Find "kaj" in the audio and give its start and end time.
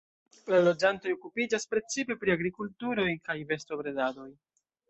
3.29-3.39